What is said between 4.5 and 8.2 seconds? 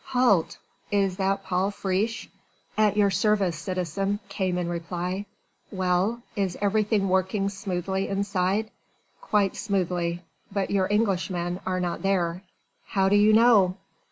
in reply. "Well! Is everything working smoothly